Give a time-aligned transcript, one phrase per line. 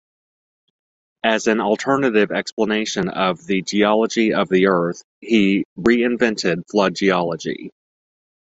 [1.23, 7.69] As an alternative explanation of the geology of the earth, he re-invented Flood Geology.